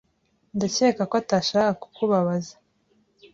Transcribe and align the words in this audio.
Ndakeka 0.55 1.03
ko 1.09 1.15
atashakaga 1.21 1.73
kukubabaza 1.81 2.53